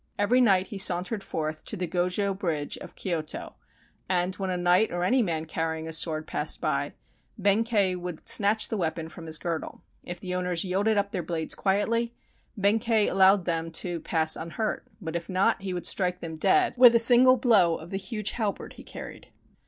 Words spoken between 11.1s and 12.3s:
their blades quietly,